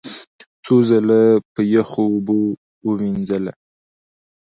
څو 0.63 0.75
ځله 0.89 1.21
په 1.53 1.61
یخو 1.75 2.03
اوبو 2.11 2.39
ومینځله، 2.87 3.53